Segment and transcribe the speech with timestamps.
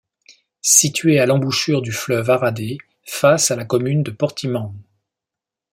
[0.63, 2.59] Située à l'embouchure du fleuve Arade
[3.03, 4.73] face à la commune de Portimão.